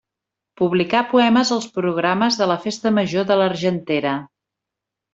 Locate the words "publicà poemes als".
0.61-1.69